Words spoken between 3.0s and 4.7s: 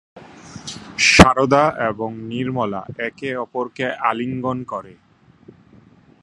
একে অপরকে আলিঙ্গন